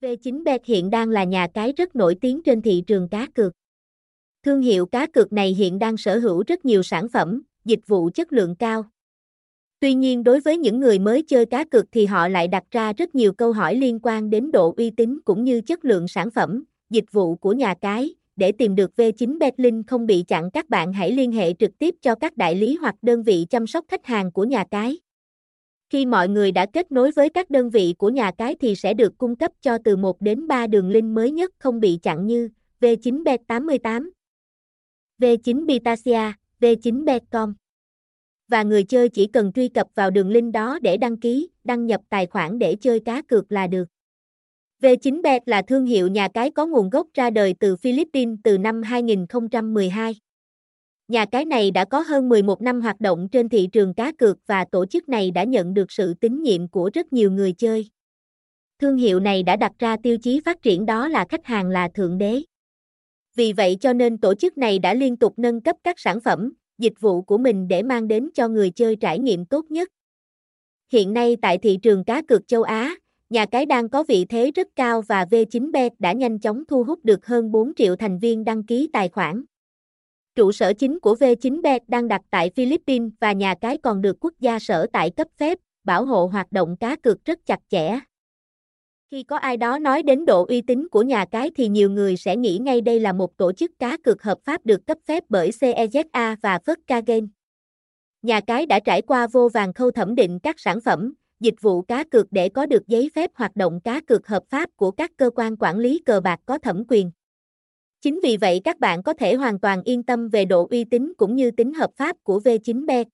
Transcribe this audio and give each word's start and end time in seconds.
V9bet 0.00 0.58
hiện 0.64 0.90
đang 0.90 1.08
là 1.08 1.24
nhà 1.24 1.46
cái 1.54 1.72
rất 1.76 1.96
nổi 1.96 2.14
tiếng 2.20 2.42
trên 2.42 2.62
thị 2.62 2.82
trường 2.86 3.08
cá 3.08 3.26
cược. 3.34 3.52
Thương 4.44 4.62
hiệu 4.62 4.86
cá 4.86 5.06
cược 5.06 5.32
này 5.32 5.54
hiện 5.54 5.78
đang 5.78 5.96
sở 5.96 6.18
hữu 6.18 6.44
rất 6.46 6.64
nhiều 6.64 6.82
sản 6.82 7.08
phẩm, 7.08 7.42
dịch 7.64 7.80
vụ 7.86 8.10
chất 8.14 8.32
lượng 8.32 8.54
cao. 8.54 8.84
Tuy 9.80 9.94
nhiên 9.94 10.24
đối 10.24 10.40
với 10.40 10.58
những 10.58 10.80
người 10.80 10.98
mới 10.98 11.22
chơi 11.22 11.46
cá 11.46 11.64
cược 11.64 11.84
thì 11.92 12.06
họ 12.06 12.28
lại 12.28 12.48
đặt 12.48 12.64
ra 12.70 12.92
rất 12.92 13.14
nhiều 13.14 13.32
câu 13.32 13.52
hỏi 13.52 13.76
liên 13.76 13.98
quan 14.02 14.30
đến 14.30 14.52
độ 14.52 14.74
uy 14.76 14.90
tín 14.90 15.18
cũng 15.24 15.44
như 15.44 15.60
chất 15.60 15.84
lượng 15.84 16.08
sản 16.08 16.30
phẩm, 16.30 16.64
dịch 16.90 17.12
vụ 17.12 17.34
của 17.34 17.52
nhà 17.52 17.74
cái. 17.74 18.14
Để 18.36 18.52
tìm 18.52 18.74
được 18.74 18.90
V9 18.96 19.38
Betlink 19.38 19.86
không 19.86 20.06
bị 20.06 20.24
chặn 20.28 20.50
các 20.50 20.68
bạn 20.68 20.92
hãy 20.92 21.12
liên 21.12 21.32
hệ 21.32 21.52
trực 21.52 21.78
tiếp 21.78 21.94
cho 22.02 22.14
các 22.14 22.36
đại 22.36 22.54
lý 22.54 22.74
hoặc 22.80 22.94
đơn 23.02 23.22
vị 23.22 23.46
chăm 23.50 23.66
sóc 23.66 23.84
khách 23.88 24.06
hàng 24.06 24.32
của 24.32 24.44
nhà 24.44 24.64
cái. 24.70 24.98
Khi 25.90 26.06
mọi 26.06 26.28
người 26.28 26.52
đã 26.52 26.66
kết 26.66 26.92
nối 26.92 27.10
với 27.10 27.30
các 27.30 27.50
đơn 27.50 27.70
vị 27.70 27.94
của 27.98 28.08
nhà 28.08 28.30
cái 28.38 28.56
thì 28.60 28.76
sẽ 28.76 28.94
được 28.94 29.18
cung 29.18 29.36
cấp 29.36 29.52
cho 29.60 29.78
từ 29.84 29.96
1 29.96 30.20
đến 30.20 30.46
3 30.46 30.66
đường 30.66 30.90
link 30.90 31.14
mới 31.14 31.30
nhất 31.30 31.50
không 31.58 31.80
bị 31.80 31.98
chặn 32.02 32.26
như 32.26 32.48
V9 32.80 33.24
Bet 33.24 33.40
88, 33.46 34.10
V9 35.18 35.66
Bitasia, 35.66 36.32
V9 36.60 37.04
Betcom. 37.04 37.54
Và 38.48 38.62
người 38.62 38.84
chơi 38.84 39.08
chỉ 39.08 39.26
cần 39.26 39.52
truy 39.52 39.68
cập 39.68 39.86
vào 39.94 40.10
đường 40.10 40.30
link 40.30 40.52
đó 40.52 40.78
để 40.82 40.96
đăng 40.96 41.16
ký, 41.16 41.48
đăng 41.64 41.86
nhập 41.86 42.00
tài 42.08 42.26
khoản 42.26 42.58
để 42.58 42.76
chơi 42.80 43.00
cá 43.00 43.22
cược 43.22 43.52
là 43.52 43.66
được. 43.66 43.88
V9 44.82 45.22
Bet 45.22 45.48
là 45.48 45.62
thương 45.62 45.86
hiệu 45.86 46.08
nhà 46.08 46.28
cái 46.28 46.50
có 46.50 46.66
nguồn 46.66 46.90
gốc 46.90 47.06
ra 47.14 47.30
đời 47.30 47.54
từ 47.60 47.76
Philippines 47.76 48.38
từ 48.44 48.58
năm 48.58 48.82
2012. 48.82 50.14
Nhà 51.10 51.24
cái 51.26 51.44
này 51.44 51.70
đã 51.70 51.84
có 51.84 52.00
hơn 52.00 52.28
11 52.28 52.62
năm 52.62 52.80
hoạt 52.80 53.00
động 53.00 53.28
trên 53.32 53.48
thị 53.48 53.68
trường 53.72 53.94
cá 53.94 54.12
cược 54.12 54.38
và 54.46 54.64
tổ 54.64 54.86
chức 54.86 55.08
này 55.08 55.30
đã 55.30 55.44
nhận 55.44 55.74
được 55.74 55.92
sự 55.92 56.14
tín 56.14 56.42
nhiệm 56.42 56.68
của 56.68 56.90
rất 56.94 57.12
nhiều 57.12 57.30
người 57.30 57.52
chơi. 57.52 57.90
Thương 58.78 58.96
hiệu 58.96 59.20
này 59.20 59.42
đã 59.42 59.56
đặt 59.56 59.72
ra 59.78 59.96
tiêu 60.02 60.18
chí 60.18 60.40
phát 60.40 60.62
triển 60.62 60.86
đó 60.86 61.08
là 61.08 61.26
khách 61.28 61.46
hàng 61.46 61.68
là 61.68 61.88
thượng 61.94 62.18
đế. 62.18 62.42
Vì 63.36 63.52
vậy 63.52 63.76
cho 63.80 63.92
nên 63.92 64.18
tổ 64.18 64.34
chức 64.34 64.58
này 64.58 64.78
đã 64.78 64.94
liên 64.94 65.16
tục 65.16 65.34
nâng 65.36 65.60
cấp 65.60 65.76
các 65.84 65.98
sản 65.98 66.20
phẩm, 66.20 66.52
dịch 66.78 67.00
vụ 67.00 67.22
của 67.22 67.38
mình 67.38 67.68
để 67.68 67.82
mang 67.82 68.08
đến 68.08 68.30
cho 68.34 68.48
người 68.48 68.70
chơi 68.70 68.96
trải 68.96 69.18
nghiệm 69.18 69.44
tốt 69.44 69.64
nhất. 69.70 69.88
Hiện 70.92 71.12
nay 71.12 71.36
tại 71.42 71.58
thị 71.58 71.78
trường 71.82 72.04
cá 72.04 72.22
cược 72.22 72.48
châu 72.48 72.62
Á, 72.62 72.96
nhà 73.30 73.46
cái 73.46 73.66
đang 73.66 73.88
có 73.88 74.04
vị 74.08 74.24
thế 74.24 74.50
rất 74.54 74.68
cao 74.76 75.02
và 75.02 75.24
V9bet 75.24 75.90
đã 75.98 76.12
nhanh 76.12 76.38
chóng 76.38 76.64
thu 76.68 76.84
hút 76.84 77.04
được 77.04 77.26
hơn 77.26 77.52
4 77.52 77.74
triệu 77.74 77.96
thành 77.96 78.18
viên 78.18 78.44
đăng 78.44 78.62
ký 78.62 78.90
tài 78.92 79.08
khoản. 79.08 79.44
Trụ 80.34 80.52
sở 80.52 80.72
chính 80.72 81.00
của 81.00 81.14
V9bet 81.14 81.80
đang 81.88 82.08
đặt 82.08 82.20
tại 82.30 82.50
Philippines 82.56 83.12
và 83.20 83.32
nhà 83.32 83.54
cái 83.60 83.78
còn 83.78 84.02
được 84.02 84.16
quốc 84.20 84.34
gia 84.40 84.58
sở 84.58 84.86
tại 84.92 85.10
cấp 85.10 85.28
phép, 85.36 85.58
bảo 85.84 86.04
hộ 86.04 86.26
hoạt 86.26 86.52
động 86.52 86.76
cá 86.76 86.96
cược 86.96 87.24
rất 87.24 87.38
chặt 87.46 87.60
chẽ. 87.68 87.98
Khi 89.10 89.22
có 89.22 89.36
ai 89.36 89.56
đó 89.56 89.78
nói 89.78 90.02
đến 90.02 90.26
độ 90.26 90.44
uy 90.44 90.60
tín 90.60 90.88
của 90.88 91.02
nhà 91.02 91.24
cái 91.30 91.50
thì 91.56 91.68
nhiều 91.68 91.90
người 91.90 92.16
sẽ 92.16 92.36
nghĩ 92.36 92.58
ngay 92.58 92.80
đây 92.80 93.00
là 93.00 93.12
một 93.12 93.36
tổ 93.36 93.52
chức 93.52 93.70
cá 93.78 93.96
cược 93.96 94.22
hợp 94.22 94.38
pháp 94.44 94.66
được 94.66 94.86
cấp 94.86 94.98
phép 95.06 95.24
bởi 95.28 95.50
CEZA 95.50 96.36
và 96.42 96.58
Fất 96.58 96.76
Game. 97.06 97.26
Nhà 98.22 98.40
cái 98.40 98.66
đã 98.66 98.80
trải 98.80 99.02
qua 99.02 99.26
vô 99.26 99.48
vàng 99.48 99.72
khâu 99.72 99.90
thẩm 99.90 100.14
định 100.14 100.38
các 100.38 100.60
sản 100.60 100.80
phẩm, 100.80 101.14
dịch 101.40 101.54
vụ 101.60 101.82
cá 101.82 102.04
cược 102.04 102.26
để 102.30 102.48
có 102.48 102.66
được 102.66 102.86
giấy 102.86 103.10
phép 103.14 103.30
hoạt 103.34 103.56
động 103.56 103.80
cá 103.80 104.00
cược 104.00 104.26
hợp 104.26 104.42
pháp 104.48 104.70
của 104.76 104.90
các 104.90 105.10
cơ 105.16 105.30
quan 105.34 105.56
quản 105.56 105.78
lý 105.78 105.98
cờ 106.06 106.20
bạc 106.20 106.40
có 106.46 106.58
thẩm 106.58 106.84
quyền. 106.88 107.10
Chính 108.02 108.20
vì 108.22 108.36
vậy 108.36 108.60
các 108.64 108.80
bạn 108.80 109.02
có 109.02 109.14
thể 109.14 109.34
hoàn 109.34 109.58
toàn 109.58 109.82
yên 109.82 110.02
tâm 110.02 110.28
về 110.28 110.44
độ 110.44 110.66
uy 110.70 110.84
tín 110.84 111.12
cũng 111.16 111.36
như 111.36 111.50
tính 111.50 111.74
hợp 111.74 111.90
pháp 111.96 112.16
của 112.22 112.40
V9B. 112.44 113.04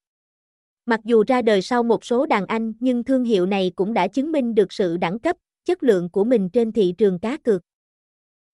Mặc 0.87 1.01
dù 1.05 1.25
ra 1.27 1.43
đời 1.43 1.63
sau 1.63 1.83
một 1.83 2.05
số 2.05 2.27
đàn 2.27 2.47
anh 2.47 2.73
nhưng 2.81 3.05
thương 3.05 3.25
hiệu 3.25 3.47
này 3.47 3.73
cũng 3.77 3.95
đã 3.95 4.09
chứng 4.09 4.33
minh 4.33 4.55
được 4.55 4.73
sự 4.73 4.97
đẳng 4.97 5.19
cấp, 5.19 5.37
chất 5.65 5.83
lượng 5.83 6.11
của 6.11 6.25
mình 6.25 6.51
trên 6.51 6.73
thị 6.73 6.95
trường 6.99 7.19
cá 7.19 7.37
cược. 7.37 7.63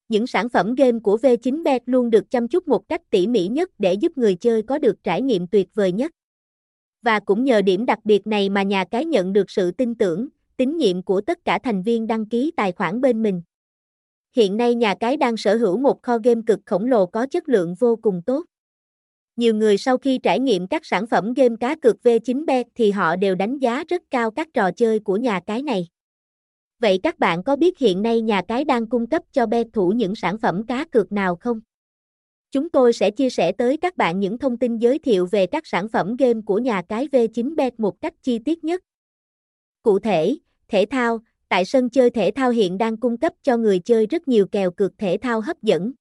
Những 0.09 0.27
sản 0.27 0.49
phẩm 0.49 0.75
game 0.75 0.99
của 0.99 1.17
V9bet 1.23 1.81
luôn 1.87 2.11
được 2.11 2.31
chăm 2.31 2.49
chút 2.49 2.69
một 2.69 2.89
cách 2.89 3.01
tỉ 3.11 3.27
mỉ 3.27 3.47
nhất 3.47 3.71
để 3.79 3.95
giúp 3.95 4.19
người 4.19 4.35
chơi 4.35 4.63
có 4.63 4.79
được 4.79 5.05
trải 5.05 5.23
nghiệm 5.23 5.47
tuyệt 5.47 5.69
vời 5.75 5.93
nhất. 5.93 6.11
Và 7.03 7.21
cũng 7.21 7.45
nhờ 7.45 7.63
điểm 7.63 7.87
đặc 7.87 7.99
biệt 8.05 8.27
này 8.27 8.49
mà 8.49 8.63
nhà 8.63 8.85
cái 8.85 9.05
nhận 9.05 9.33
được 9.33 9.51
sự 9.51 9.71
tin 9.71 9.95
tưởng, 9.95 10.29
tín 10.57 10.77
nhiệm 10.77 11.03
của 11.03 11.21
tất 11.21 11.45
cả 11.45 11.59
thành 11.59 11.83
viên 11.83 12.07
đăng 12.07 12.27
ký 12.27 12.53
tài 12.57 12.73
khoản 12.73 13.01
bên 13.01 13.23
mình. 13.23 13.43
Hiện 14.37 14.57
nay 14.57 14.75
nhà 14.75 14.95
cái 15.01 15.17
đang 15.17 15.37
sở 15.37 15.57
hữu 15.57 15.79
một 15.79 16.03
kho 16.03 16.19
game 16.25 16.41
cực 16.47 16.61
khổng 16.67 16.85
lồ 16.85 17.07
có 17.07 17.27
chất 17.27 17.49
lượng 17.49 17.75
vô 17.75 17.97
cùng 18.03 18.23
tốt. 18.27 18.45
Nhiều 19.37 19.55
người 19.55 19.79
sau 19.79 19.99
khi 19.99 20.19
trải 20.19 20.41
nghiệm 20.41 20.67
các 20.67 20.87
sản 20.87 21.07
phẩm 21.07 21.35
game 21.35 21.57
cá 21.61 21.77
cược 21.77 21.97
V9bet 22.03 22.65
thì 22.75 22.91
họ 22.91 23.17
đều 23.17 23.35
đánh 23.35 23.59
giá 23.59 23.85
rất 23.89 24.03
cao 24.11 24.31
các 24.31 24.49
trò 24.55 24.71
chơi 24.71 24.99
của 24.99 25.17
nhà 25.17 25.41
cái 25.47 25.63
này. 25.63 25.89
Vậy 26.79 27.01
các 27.03 27.19
bạn 27.19 27.43
có 27.45 27.57
biết 27.57 27.79
hiện 27.79 28.03
nay 28.03 28.21
nhà 28.21 28.43
cái 28.49 28.65
đang 28.65 28.87
cung 28.87 29.07
cấp 29.07 29.23
cho 29.33 29.47
bet 29.47 29.67
thủ 29.73 29.89
những 29.97 30.15
sản 30.15 30.39
phẩm 30.39 30.67
cá 30.67 30.85
cược 30.85 31.13
nào 31.13 31.37
không? 31.37 31.61
Chúng 32.51 32.71
tôi 32.71 32.93
sẽ 32.93 33.11
chia 33.11 33.31
sẻ 33.31 33.53
tới 33.53 33.77
các 33.77 33.97
bạn 33.97 34.21
những 34.21 34.39
thông 34.39 34.57
tin 34.57 34.79
giới 34.79 34.99
thiệu 34.99 35.27
về 35.31 35.47
các 35.47 35.67
sản 35.67 35.89
phẩm 35.89 36.17
game 36.17 36.41
của 36.47 36.59
nhà 36.59 36.83
cái 36.89 37.07
V9bet 37.07 37.71
một 37.79 38.01
cách 38.01 38.15
chi 38.23 38.39
tiết 38.39 38.65
nhất. 38.65 38.83
Cụ 39.83 39.99
thể, 39.99 40.37
thể 40.69 40.87
thao, 40.91 41.21
tại 41.53 41.65
sân 41.65 41.91
chơi 41.91 42.11
thể 42.11 42.31
thao 42.35 42.51
hiện 42.51 42.79
đang 42.79 42.97
cung 42.97 43.17
cấp 43.17 43.33
cho 43.43 43.57
người 43.57 43.79
chơi 43.79 44.07
rất 44.07 44.29
nhiều 44.29 44.47
kèo 44.47 44.71
cược 44.71 44.99
thể 44.99 45.19
thao 45.23 45.41
hấp 45.41 45.63
dẫn. 45.63 45.93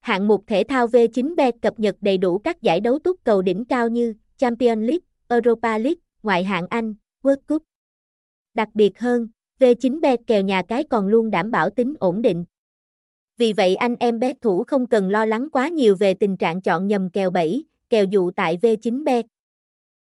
Hạng 0.00 0.28
mục 0.28 0.44
thể 0.46 0.64
thao 0.68 0.86
V9bet 0.86 1.52
cập 1.62 1.80
nhật 1.80 1.96
đầy 2.00 2.18
đủ 2.18 2.38
các 2.38 2.62
giải 2.62 2.80
đấu 2.80 2.98
túc 2.98 3.24
cầu 3.24 3.42
đỉnh 3.42 3.64
cao 3.64 3.88
như 3.88 4.14
Champions 4.36 4.78
League, 4.78 5.04
Europa 5.28 5.78
League, 5.78 6.00
ngoại 6.22 6.44
hạng 6.44 6.66
Anh, 6.70 6.94
World 7.22 7.36
Cup. 7.48 7.62
Đặc 8.54 8.68
biệt 8.74 8.98
hơn, 8.98 9.28
V9bet 9.60 10.16
kèo 10.26 10.42
nhà 10.42 10.62
cái 10.68 10.84
còn 10.84 11.06
luôn 11.06 11.30
đảm 11.30 11.50
bảo 11.50 11.70
tính 11.70 11.94
ổn 12.00 12.22
định. 12.22 12.44
Vì 13.36 13.52
vậy 13.52 13.76
anh 13.76 13.96
em 14.00 14.18
bet 14.18 14.40
thủ 14.40 14.64
không 14.64 14.86
cần 14.86 15.10
lo 15.10 15.26
lắng 15.26 15.48
quá 15.52 15.68
nhiều 15.68 15.96
về 15.96 16.14
tình 16.14 16.36
trạng 16.36 16.62
chọn 16.62 16.86
nhầm 16.86 17.10
kèo 17.10 17.30
bẫy, 17.30 17.64
kèo 17.88 18.04
dụ 18.04 18.30
tại 18.30 18.58
V9bet. 18.62 19.22